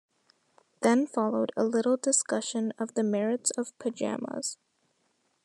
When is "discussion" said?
1.95-2.73